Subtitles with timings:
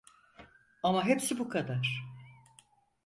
[0.83, 2.03] Ama hepsi bu kadar.